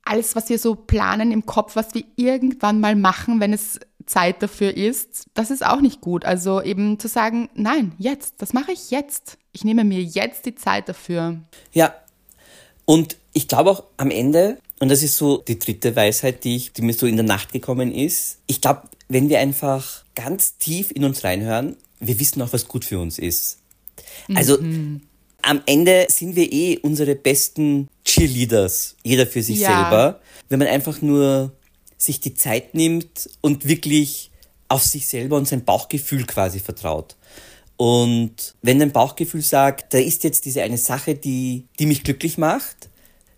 [0.03, 4.41] Alles, was wir so planen im Kopf, was wir irgendwann mal machen, wenn es Zeit
[4.41, 6.25] dafür ist, das ist auch nicht gut.
[6.25, 9.37] Also eben zu sagen, nein, jetzt, das mache ich jetzt.
[9.51, 11.41] Ich nehme mir jetzt die Zeit dafür.
[11.73, 11.93] Ja,
[12.85, 16.73] und ich glaube auch am Ende, und das ist so die dritte Weisheit, die, ich,
[16.73, 20.91] die mir so in der Nacht gekommen ist, ich glaube, wenn wir einfach ganz tief
[20.91, 23.59] in uns reinhören, wir wissen auch, was gut für uns ist.
[24.33, 25.01] Also mhm.
[25.43, 29.83] am Ende sind wir eh unsere besten Cheerleaders, jeder für sich ja.
[29.83, 31.51] selber, wenn man einfach nur
[31.97, 34.31] sich die Zeit nimmt und wirklich
[34.69, 37.15] auf sich selber und sein Bauchgefühl quasi vertraut.
[37.77, 42.37] Und wenn dein Bauchgefühl sagt, da ist jetzt diese eine Sache, die, die mich glücklich
[42.39, 42.89] macht,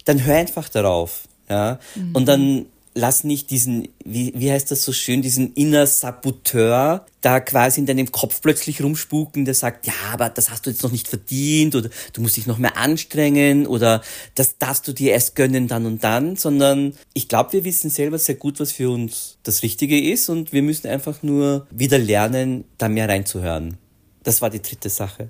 [0.06, 1.24] dann hör einfach darauf.
[1.50, 1.80] Ja?
[1.96, 2.16] Mhm.
[2.16, 2.66] Und dann
[3.00, 7.86] lass nicht diesen, wie, wie heißt das so schön, diesen inner Saboteur da quasi in
[7.86, 11.76] deinem Kopf plötzlich rumspuken, der sagt, ja, aber das hast du jetzt noch nicht verdient
[11.76, 14.02] oder du musst dich noch mehr anstrengen oder
[14.36, 18.20] das darfst du dir erst gönnen dann und dann, sondern ich glaube, wir wissen selber
[18.20, 22.66] sehr gut, was für uns das Richtige ist und wir müssen einfach nur wieder lernen,
[22.78, 23.78] da mehr reinzuhören.
[24.24, 25.30] Das war die dritte Sache.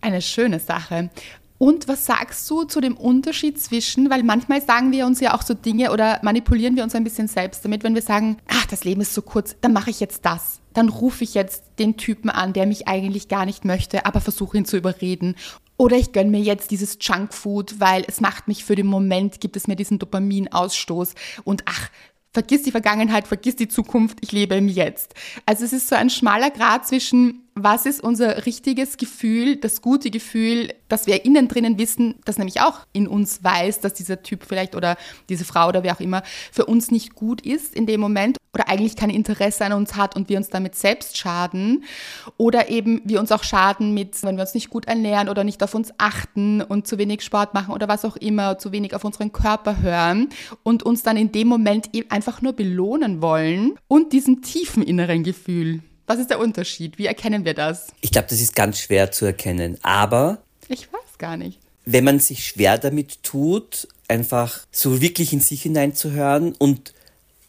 [0.00, 1.10] Eine schöne Sache.
[1.58, 5.42] Und was sagst du zu dem Unterschied zwischen, weil manchmal sagen wir uns ja auch
[5.42, 8.84] so Dinge oder manipulieren wir uns ein bisschen selbst damit, wenn wir sagen, ach, das
[8.84, 10.60] Leben ist so kurz, dann mache ich jetzt das.
[10.72, 14.58] Dann rufe ich jetzt den Typen an, der mich eigentlich gar nicht möchte, aber versuche
[14.58, 15.36] ihn zu überreden.
[15.76, 19.56] Oder ich gönne mir jetzt dieses Junkfood, weil es macht mich für den Moment, gibt
[19.56, 21.14] es mir diesen Dopaminausstoß.
[21.44, 21.88] Und ach,
[22.32, 25.14] vergiss die Vergangenheit, vergiss die Zukunft, ich lebe im Jetzt.
[25.46, 30.10] Also es ist so ein schmaler Grad zwischen was ist unser richtiges Gefühl, das gute
[30.10, 34.44] Gefühl, dass wir innen drinnen wissen, das nämlich auch in uns weiß, dass dieser Typ
[34.44, 34.96] vielleicht oder
[35.28, 38.68] diese Frau oder wer auch immer für uns nicht gut ist in dem Moment oder
[38.68, 41.84] eigentlich kein Interesse an uns hat und wir uns damit selbst schaden
[42.38, 45.62] oder eben wir uns auch schaden mit, wenn wir uns nicht gut ernähren oder nicht
[45.62, 49.04] auf uns achten und zu wenig Sport machen oder was auch immer, zu wenig auf
[49.04, 50.28] unseren Körper hören
[50.64, 55.82] und uns dann in dem Moment einfach nur belohnen wollen und diesem tiefen inneren Gefühl.
[56.06, 56.98] Was ist der Unterschied?
[56.98, 57.88] Wie erkennen wir das?
[58.00, 59.78] Ich glaube, das ist ganz schwer zu erkennen.
[59.82, 60.42] Aber.
[60.68, 61.58] Ich weiß gar nicht.
[61.86, 66.94] Wenn man sich schwer damit tut, einfach so wirklich in sich hineinzuhören und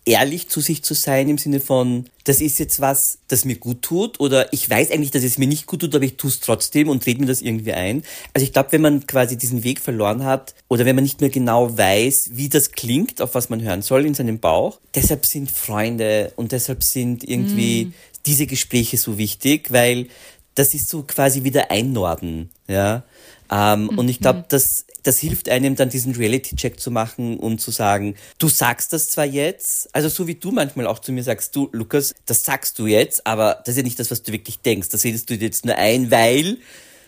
[0.05, 3.81] ehrlich zu sich zu sein im Sinne von, das ist jetzt was, das mir gut
[3.81, 6.39] tut oder ich weiß eigentlich, dass es mir nicht gut tut, aber ich tue es
[6.39, 8.03] trotzdem und rede mir das irgendwie ein.
[8.33, 11.31] Also ich glaube, wenn man quasi diesen Weg verloren hat oder wenn man nicht mehr
[11.31, 15.49] genau weiß, wie das klingt, auf was man hören soll in seinem Bauch, deshalb sind
[15.49, 17.93] Freunde und deshalb sind irgendwie mm
[18.25, 20.07] diese Gespräche so wichtig, weil
[20.55, 23.03] das ist so quasi wieder einnorden, ja.
[23.51, 23.99] Ähm, mhm.
[23.99, 24.45] Und ich glaube, mhm.
[24.49, 29.09] das, das hilft einem dann diesen Reality-Check zu machen und zu sagen, du sagst das
[29.09, 32.79] zwar jetzt, also so wie du manchmal auch zu mir sagst, du, Lukas, das sagst
[32.79, 34.89] du jetzt, aber das ist ja nicht das, was du wirklich denkst.
[34.89, 36.57] Das redest du dir jetzt nur ein, weil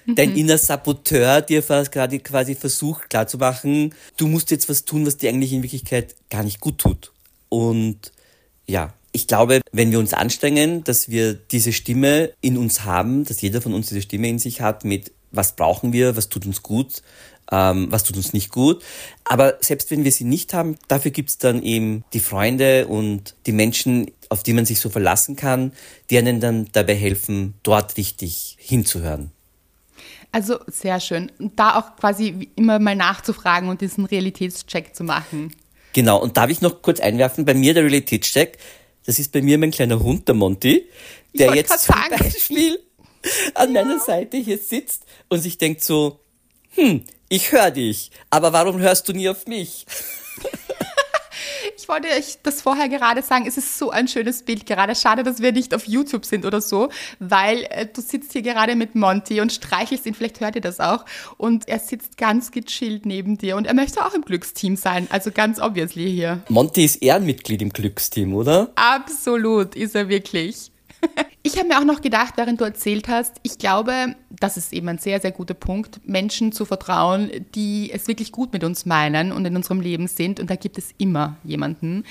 [0.06, 0.38] dein mhm.
[0.38, 5.54] inner Saboteur dir gerade quasi versucht klarzumachen, du musst jetzt was tun, was dir eigentlich
[5.54, 7.12] in Wirklichkeit gar nicht gut tut.
[7.50, 8.12] Und
[8.68, 13.42] ja, ich glaube, wenn wir uns anstrengen, dass wir diese Stimme in uns haben, dass
[13.42, 16.62] jeder von uns diese Stimme in sich hat mit was brauchen wir, was tut uns
[16.62, 17.02] gut,
[17.52, 18.84] ähm, was tut uns nicht gut.
[19.24, 23.54] Aber selbst wenn wir sie nicht haben, dafür gibt's dann eben die Freunde und die
[23.54, 25.72] Menschen, auf die man sich so verlassen kann,
[26.12, 29.32] die einen dann dabei helfen, dort richtig hinzuhören.
[30.32, 31.32] Also sehr schön.
[31.40, 35.56] Und da auch quasi immer mal nachzufragen und diesen Realitätscheck zu machen.
[35.94, 38.60] Genau, und darf ich noch kurz einwerfen, bei mir der Realitätscheck,
[39.08, 40.86] das ist bei mir mein kleiner Hund, der Monty,
[41.34, 42.17] der jetzt zum sagen.
[42.20, 42.78] Beispiel
[43.56, 43.84] an ja.
[43.84, 46.20] meiner Seite hier sitzt und sich denkt so,
[46.76, 49.86] hm, ich höre dich, aber warum hörst du nie auf mich?
[51.76, 54.96] Ich wollte euch das vorher gerade sagen, es ist so ein schönes Bild gerade.
[54.96, 58.76] Schade, dass wir nicht auf YouTube sind oder so, weil äh, du sitzt hier gerade
[58.76, 61.06] mit Monty und streichelst ihn, vielleicht hört ihr das auch.
[61.38, 65.32] Und er sitzt ganz gechillt neben dir und er möchte auch im Glücksteam sein, also
[65.32, 66.42] ganz obviously hier.
[66.50, 68.72] Monty ist Ehrenmitglied im Glücksteam, oder?
[68.76, 70.72] Absolut, ist er wirklich.
[71.44, 74.88] Ich habe mir auch noch gedacht, während du erzählt hast, ich glaube, das ist eben
[74.89, 79.32] ein sehr, sehr guter Punkt, Menschen zu vertrauen, die es wirklich gut mit uns meinen
[79.32, 80.39] und in unserem Leben sind.
[80.39, 82.04] Und da gibt es immer jemanden,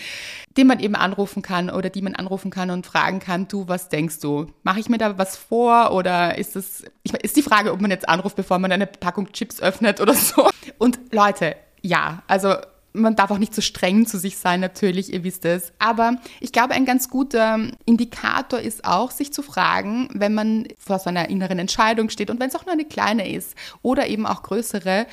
[0.56, 3.88] den man eben anrufen kann oder die man anrufen kann und fragen kann, du, was
[3.88, 4.46] denkst du?
[4.62, 7.90] Mache ich mir da was vor oder ist das, ich ist die Frage, ob man
[7.90, 10.48] jetzt anruft, bevor man eine Packung Chips öffnet oder so.
[10.78, 12.54] Und Leute, ja, also
[12.96, 15.72] man darf auch nicht zu so streng zu sich sein, natürlich, ihr wisst es.
[15.78, 20.98] Aber ich glaube, ein ganz guter Indikator ist auch, sich zu fragen, wenn man vor
[20.98, 24.26] so einer inneren Entscheidung steht und wenn es auch nur eine kleine ist oder eben
[24.26, 25.06] auch größere,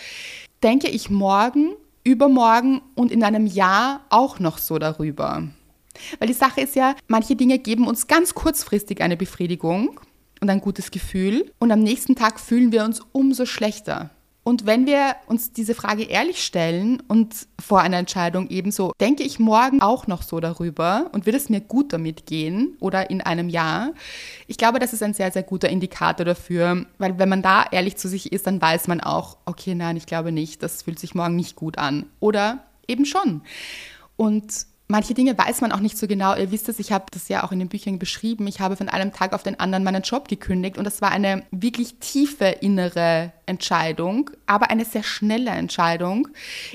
[0.64, 5.44] denke ich morgen, übermorgen und in einem Jahr auch noch so darüber.
[6.20, 10.00] Weil die Sache ist ja, manche Dinge geben uns ganz kurzfristig eine Befriedigung
[10.42, 14.10] und ein gutes Gefühl und am nächsten Tag fühlen wir uns umso schlechter.
[14.44, 19.40] Und wenn wir uns diese Frage ehrlich stellen und vor einer Entscheidung ebenso, denke ich
[19.40, 23.48] morgen auch noch so darüber und wird es mir gut damit gehen oder in einem
[23.48, 23.94] Jahr?
[24.48, 27.96] Ich glaube, das ist ein sehr, sehr guter Indikator dafür, weil wenn man da ehrlich
[27.96, 31.16] zu sich ist, dann weiß man auch, okay, nein, ich glaube nicht, das fühlt sich
[31.16, 32.08] morgen nicht gut an.
[32.20, 33.42] Oder eben schon.
[34.18, 36.36] Und Manche Dinge weiß man auch nicht so genau.
[36.36, 38.46] Ihr wisst es, ich habe das ja auch in den Büchern beschrieben.
[38.46, 41.42] Ich habe von einem Tag auf den anderen meinen Job gekündigt und das war eine
[41.50, 46.28] wirklich tiefe innere Entscheidung, aber eine sehr schnelle Entscheidung,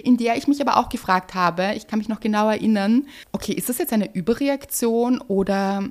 [0.02, 3.52] in der ich mich aber auch gefragt habe, ich kann mich noch genau erinnern, okay,
[3.52, 5.84] ist das jetzt eine Überreaktion oder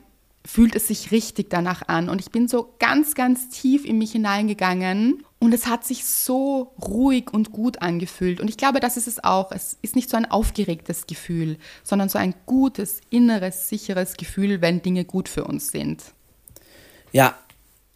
[0.46, 2.10] fühlt es sich richtig danach an?
[2.10, 6.74] Und ich bin so ganz, ganz tief in mich hineingegangen und es hat sich so
[6.82, 8.40] ruhig und gut angefühlt.
[8.40, 9.52] Und ich glaube, das ist es auch.
[9.52, 14.82] Es ist nicht so ein aufgeregtes Gefühl, sondern so ein gutes, inneres, sicheres Gefühl, wenn
[14.82, 16.04] Dinge gut für uns sind.
[17.12, 17.38] Ja,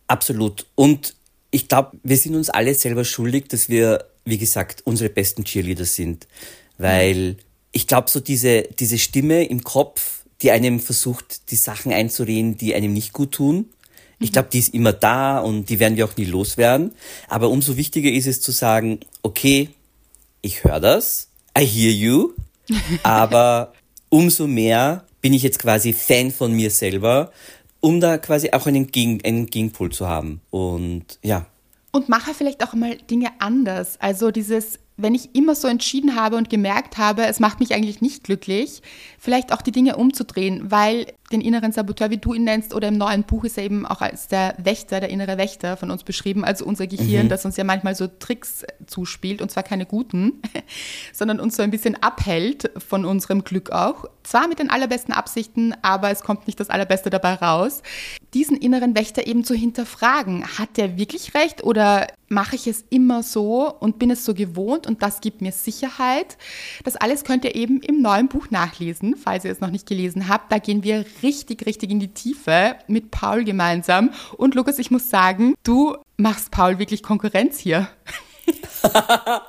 [0.08, 0.68] absolut.
[0.76, 1.16] Und
[1.50, 5.86] ich glaube, wir sind uns alle selber schuldig, dass wir, wie gesagt, unsere besten Cheerleader
[5.86, 6.28] sind.
[6.78, 7.38] Weil
[7.72, 12.76] ich glaube, so diese, diese Stimme im Kopf, die einem versucht, die Sachen einzureden, die
[12.76, 13.70] einem nicht gut tun,
[14.22, 16.94] ich glaube, die ist immer da und die werden wir auch nie loswerden.
[17.28, 19.70] Aber umso wichtiger ist es zu sagen, okay,
[20.42, 22.34] ich höre das, I hear you,
[23.04, 23.74] aber
[24.10, 27.32] umso mehr bin ich jetzt quasi Fan von mir selber,
[27.80, 30.42] um da quasi auch einen, Gegen einen Gegenpol zu haben.
[30.52, 31.48] Und ja.
[31.92, 34.00] Und mache vielleicht auch mal Dinge anders.
[34.00, 38.02] Also dieses wenn ich immer so entschieden habe und gemerkt habe, es macht mich eigentlich
[38.02, 38.82] nicht glücklich,
[39.18, 42.98] vielleicht auch die Dinge umzudrehen, weil den inneren Saboteur, wie du ihn nennst, oder im
[42.98, 46.44] neuen Buch ist er eben auch als der Wächter, der innere Wächter von uns beschrieben,
[46.44, 47.30] also unser Gehirn, mhm.
[47.30, 50.42] das uns ja manchmal so Tricks zuspielt, und zwar keine guten,
[51.14, 54.06] sondern uns so ein bisschen abhält von unserem Glück auch.
[54.24, 57.82] Zwar mit den allerbesten Absichten, aber es kommt nicht das Allerbeste dabei raus.
[58.34, 63.22] Diesen inneren Wächter eben zu hinterfragen, hat der wirklich recht oder mache ich es immer
[63.24, 66.38] so und bin es so gewohnt und das gibt mir Sicherheit.
[66.84, 70.30] Das alles könnt ihr eben im neuen Buch nachlesen, falls ihr es noch nicht gelesen
[70.30, 70.52] habt.
[70.52, 74.12] Da gehen wir richtig, richtig in die Tiefe mit Paul gemeinsam.
[74.38, 77.90] Und Lukas, ich muss sagen, du machst Paul wirklich Konkurrenz hier.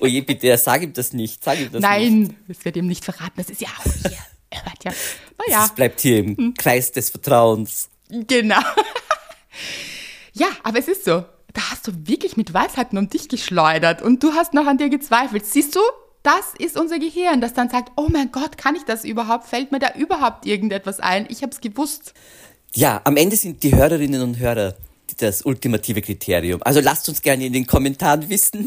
[0.00, 1.44] oh je, bitte, sag ihm das nicht.
[1.44, 2.34] Sag ihm das Nein, nicht.
[2.48, 3.34] das wird ihm nicht verraten.
[3.36, 4.18] Das ist ja auch hier.
[4.50, 4.92] Er hört ja.
[5.46, 5.62] Naja.
[5.62, 6.54] Das bleibt hier im hm.
[6.54, 7.90] Kreis des Vertrauens.
[8.08, 8.60] Genau.
[10.32, 11.24] ja, aber es ist so
[11.84, 15.44] hast du wirklich mit Weisheiten um dich geschleudert und du hast noch an dir gezweifelt.
[15.44, 15.80] Siehst du,
[16.22, 19.46] das ist unser Gehirn, das dann sagt, oh mein Gott, kann ich das überhaupt?
[19.46, 21.26] Fällt mir da überhaupt irgendetwas ein?
[21.28, 22.14] Ich habe es gewusst.
[22.74, 24.76] Ja, am Ende sind die Hörerinnen und Hörer
[25.18, 26.62] das ultimative Kriterium.
[26.62, 28.66] Also lasst uns gerne in den Kommentaren wissen,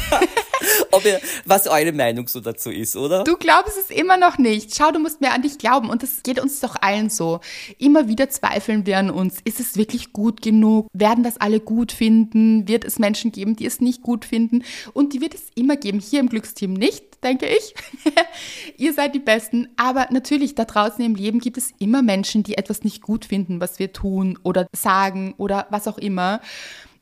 [1.04, 3.24] ihr, was eure Meinung so dazu ist, oder?
[3.24, 4.74] Du glaubst es immer noch nicht.
[4.74, 7.40] Schau, du musst mehr an dich glauben und das geht uns doch allen so.
[7.78, 9.38] Immer wieder zweifeln wir an uns.
[9.44, 10.88] Ist es wirklich gut genug?
[10.92, 12.68] Werden das alle gut finden?
[12.68, 14.64] Wird es Menschen geben, die es nicht gut finden?
[14.92, 16.00] Und die wird es immer geben.
[16.00, 17.74] Hier im Glücksteam nicht, denke ich.
[18.76, 19.68] Ihr seid die Besten.
[19.76, 23.60] Aber natürlich, da draußen im Leben gibt es immer Menschen, die etwas nicht gut finden,
[23.60, 26.40] was wir tun oder sagen oder was auch immer.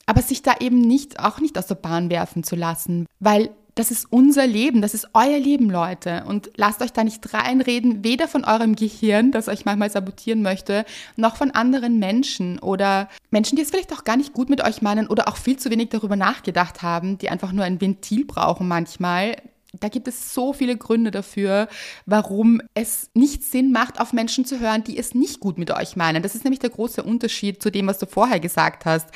[0.06, 3.90] Aber sich da eben nicht, auch nicht aus der Bahn werfen zu lassen, weil das
[3.90, 6.24] ist unser Leben, das ist euer Leben, Leute.
[6.26, 10.84] Und lasst euch da nicht reinreden, weder von eurem Gehirn, das euch manchmal sabotieren möchte,
[11.16, 14.80] noch von anderen Menschen oder Menschen, die es vielleicht auch gar nicht gut mit euch
[14.80, 18.68] meinen oder auch viel zu wenig darüber nachgedacht haben, die einfach nur ein Ventil brauchen
[18.68, 19.36] manchmal.
[19.80, 21.66] Da gibt es so viele Gründe dafür,
[22.06, 25.96] warum es nicht Sinn macht, auf Menschen zu hören, die es nicht gut mit euch
[25.96, 26.22] meinen.
[26.22, 29.08] Das ist nämlich der große Unterschied zu dem, was du vorher gesagt hast.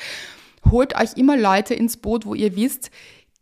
[0.71, 2.91] Holt euch immer Leute ins Boot, wo ihr wisst,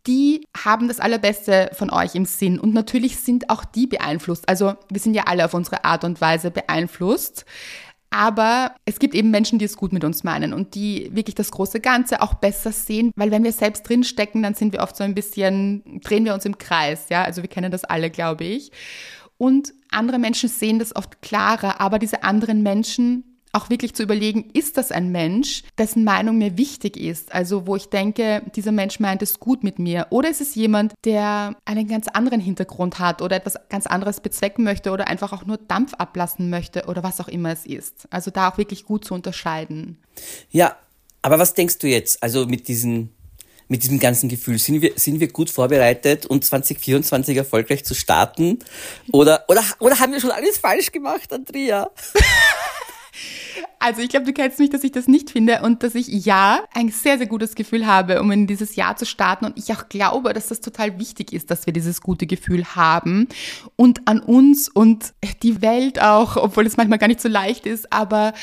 [0.08, 2.60] die haben das Allerbeste von euch im Sinn.
[2.60, 4.48] Und natürlich sind auch die beeinflusst.
[4.48, 7.46] Also wir sind ja alle auf unsere Art und Weise beeinflusst.
[8.10, 11.52] Aber es gibt eben Menschen, die es gut mit uns meinen und die wirklich das
[11.52, 15.04] große Ganze auch besser sehen, weil wenn wir selbst drinstecken, dann sind wir oft so
[15.04, 18.72] ein bisschen, drehen wir uns im Kreis, ja, also wir kennen das alle, glaube ich.
[19.38, 24.50] Und andere Menschen sehen das oft klarer, aber diese anderen Menschen auch wirklich zu überlegen,
[24.54, 27.34] ist das ein Mensch, dessen Meinung mir wichtig ist?
[27.34, 30.08] Also wo ich denke, dieser Mensch meint es gut mit mir.
[30.12, 34.64] Oder ist es jemand, der einen ganz anderen Hintergrund hat oder etwas ganz anderes bezwecken
[34.64, 38.08] möchte oder einfach auch nur Dampf ablassen möchte oder was auch immer es ist.
[38.12, 39.98] Also da auch wirklich gut zu unterscheiden.
[40.52, 40.78] Ja,
[41.22, 42.22] aber was denkst du jetzt?
[42.22, 43.12] Also mit diesen
[43.68, 44.58] mit diesem ganzen Gefühl?
[44.60, 48.60] Sind wir, sind wir gut vorbereitet und 2024 erfolgreich zu starten?
[49.12, 51.90] Oder, oder, oder haben wir schon alles falsch gemacht, Andrea?
[53.80, 56.60] Also ich glaube, du kennst mich, dass ich das nicht finde und dass ich ja
[56.74, 59.46] ein sehr, sehr gutes Gefühl habe, um in dieses Jahr zu starten.
[59.46, 63.28] Und ich auch glaube, dass das total wichtig ist, dass wir dieses gute Gefühl haben
[63.76, 67.94] und an uns und die Welt auch, obwohl es manchmal gar nicht so leicht ist,
[67.94, 68.34] aber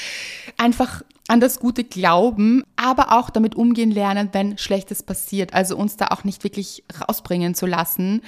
[0.57, 5.55] einfach an das Gute glauben, aber auch damit umgehen lernen, wenn Schlechtes passiert.
[5.55, 8.23] Also uns da auch nicht wirklich rausbringen zu lassen.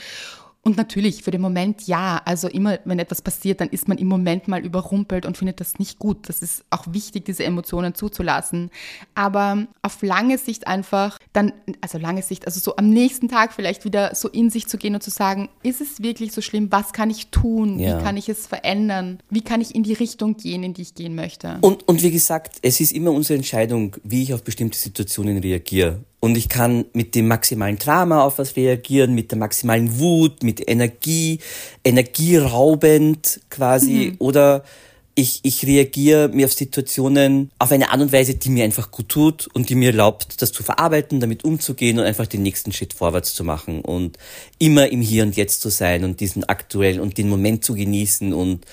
[0.66, 2.20] Und natürlich, für den Moment ja.
[2.24, 5.78] Also immer, wenn etwas passiert, dann ist man im Moment mal überrumpelt und findet das
[5.78, 6.28] nicht gut.
[6.28, 8.70] Das ist auch wichtig, diese Emotionen zuzulassen.
[9.14, 13.84] Aber auf lange Sicht einfach, dann, also lange Sicht, also so am nächsten Tag vielleicht
[13.84, 16.66] wieder so in sich zu gehen und zu sagen, ist es wirklich so schlimm?
[16.72, 17.78] Was kann ich tun?
[17.78, 18.00] Ja.
[18.00, 19.20] Wie kann ich es verändern?
[19.30, 21.58] Wie kann ich in die Richtung gehen, in die ich gehen möchte?
[21.60, 26.00] Und, und wie gesagt, es ist immer unsere Entscheidung, wie ich auf bestimmte Situationen reagiere.
[26.20, 30.68] Und ich kann mit dem maximalen Drama auf was reagieren, mit der maximalen Wut, mit
[30.68, 31.38] Energie,
[31.84, 34.12] energieraubend quasi.
[34.12, 34.16] Mhm.
[34.18, 34.64] Oder
[35.18, 39.08] ich, ich reagiere mir auf Situationen auf eine Art und Weise, die mir einfach gut
[39.08, 42.92] tut und die mir erlaubt, das zu verarbeiten, damit umzugehen und einfach den nächsten Schritt
[42.92, 44.18] vorwärts zu machen und
[44.58, 48.34] immer im Hier und Jetzt zu sein und diesen aktuell und den Moment zu genießen.
[48.34, 48.66] Und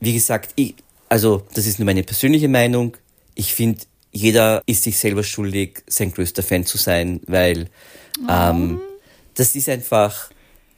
[0.00, 0.74] wie gesagt, ich,
[1.08, 2.98] also das ist nur meine persönliche Meinung.
[3.34, 3.80] Ich finde,
[4.12, 7.68] jeder ist sich selber schuldig, sein größter Fan zu sein, weil
[8.28, 8.80] ähm,
[9.34, 10.30] das ist einfach,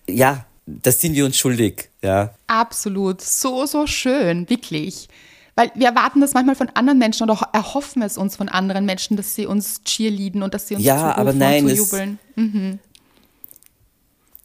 [0.08, 2.34] ja, das sind wir uns schuldig, ja.
[2.46, 5.08] Absolut, so, so schön, wirklich.
[5.54, 9.16] Weil wir erwarten das manchmal von anderen Menschen oder erhoffen es uns von anderen Menschen,
[9.16, 12.18] dass sie uns cheerleaden und dass sie uns ja, aber nein, und zujubeln.
[12.36, 12.78] Mhm.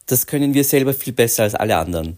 [0.05, 2.17] Das können wir selber viel besser als alle anderen.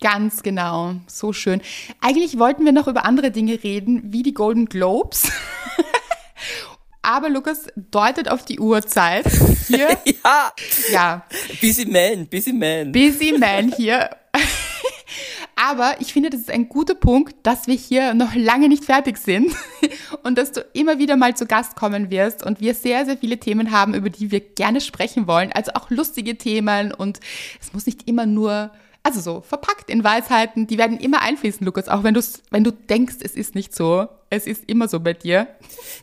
[0.00, 1.60] Ganz genau, so schön.
[2.00, 5.30] Eigentlich wollten wir noch über andere Dinge reden, wie die Golden Globes.
[7.08, 9.24] Aber Lukas deutet auf die Uhrzeit
[9.66, 9.88] hier.
[10.04, 10.52] ja.
[10.92, 11.24] Ja.
[11.58, 12.92] Busy man, busy man.
[12.92, 14.10] Busy man hier.
[15.56, 19.16] Aber ich finde, das ist ein guter Punkt, dass wir hier noch lange nicht fertig
[19.16, 19.54] sind
[20.22, 23.38] und dass du immer wieder mal zu Gast kommen wirst und wir sehr, sehr viele
[23.38, 25.50] Themen haben, über die wir gerne sprechen wollen.
[25.50, 27.20] Also auch lustige Themen und
[27.58, 28.70] es muss nicht immer nur
[29.08, 32.72] also so verpackt in Weisheiten, die werden immer einfließen, Lukas, auch wenn du wenn du
[32.72, 34.06] denkst, es ist nicht so.
[34.28, 35.48] Es ist immer so bei dir.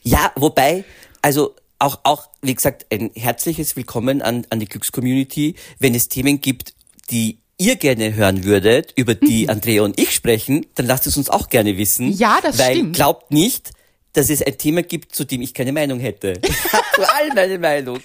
[0.01, 0.83] Ja, wobei,
[1.21, 5.53] also auch, auch, wie gesagt, ein herzliches Willkommen an, an die Glückscommunity.
[5.77, 6.73] Wenn es Themen gibt,
[7.11, 9.49] die ihr gerne hören würdet, über die mhm.
[9.51, 12.11] Andrea und ich sprechen, dann lasst es uns auch gerne wissen.
[12.11, 12.95] Ja, das weil stimmt.
[12.95, 13.69] glaubt nicht,
[14.13, 16.33] dass es ein Thema gibt, zu dem ich keine Meinung hätte.
[16.41, 17.99] Ich habe zu allem eine Meinung.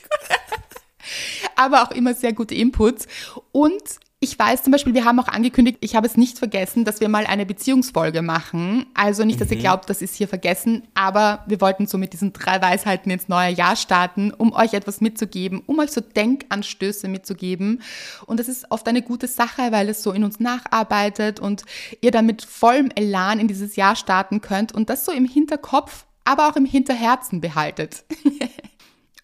[1.57, 3.07] Aber auch immer sehr gute Inputs.
[3.53, 3.83] Und
[4.23, 7.09] ich weiß zum Beispiel, wir haben auch angekündigt, ich habe es nicht vergessen, dass wir
[7.09, 8.85] mal eine Beziehungsfolge machen.
[8.93, 9.55] Also nicht, dass mhm.
[9.55, 13.29] ihr glaubt, das ist hier vergessen, aber wir wollten so mit diesen drei Weisheiten ins
[13.29, 17.81] neue Jahr starten, um euch etwas mitzugeben, um euch so Denkanstöße mitzugeben.
[18.27, 21.65] Und das ist oft eine gute Sache, weil es so in uns nacharbeitet und
[22.03, 26.05] ihr dann mit vollem Elan in dieses Jahr starten könnt und das so im Hinterkopf
[26.25, 28.05] aber auch im Hinterherzen behaltet.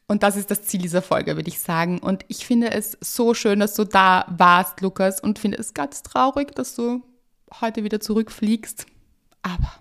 [0.09, 1.99] Und das ist das Ziel dieser Folge, würde ich sagen.
[1.99, 6.03] Und ich finde es so schön, dass du da warst, Lukas, und finde es ganz
[6.03, 7.03] traurig, dass du
[7.61, 8.87] heute wieder zurückfliegst.
[9.43, 9.73] Aber.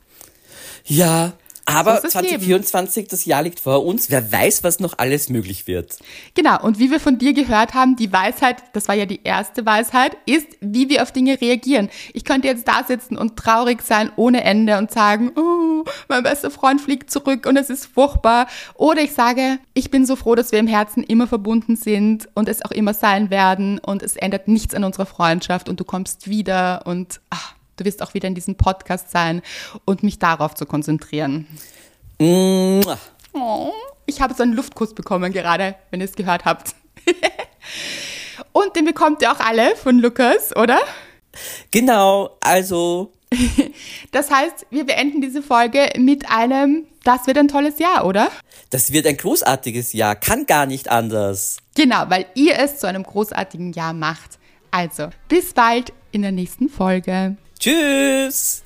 [0.86, 1.34] Ja,
[1.66, 3.08] aber so 2024, Leben.
[3.10, 4.10] das Jahr liegt vor uns.
[4.10, 5.98] Wer weiß, was noch alles möglich wird.
[6.36, 6.62] Genau.
[6.62, 10.16] Und wie wir von dir gehört haben, die Weisheit, das war ja die erste Weisheit,
[10.26, 11.90] ist, wie wir auf Dinge reagieren.
[12.14, 16.52] Ich könnte jetzt da sitzen und traurig sein ohne Ende und sagen, oh, mein bester
[16.52, 18.48] Freund fliegt zurück und es ist furchtbar.
[18.76, 22.48] Oder ich sage, ich bin so froh, dass wir im Herzen immer verbunden sind und
[22.48, 26.30] es auch immer sein werden und es ändert nichts an unserer Freundschaft und du kommst
[26.30, 29.42] wieder und ach, du wirst auch wieder in diesem Podcast sein
[29.86, 31.48] und mich darauf zu konzentrieren.
[32.20, 32.82] Oh,
[34.06, 36.76] ich habe so einen Luftkuss bekommen gerade, wenn ihr es gehört habt.
[38.54, 40.80] und den bekommt ihr auch alle von Lukas, oder?
[41.72, 43.12] Genau, also.
[44.12, 48.30] Das heißt, wir beenden diese Folge mit einem, das wird ein tolles Jahr, oder?
[48.70, 51.58] Das wird ein großartiges Jahr, kann gar nicht anders.
[51.76, 54.40] Genau, weil ihr es zu einem großartigen Jahr macht.
[54.72, 57.36] Also, bis bald in der nächsten Folge.
[57.66, 58.65] Tschüss!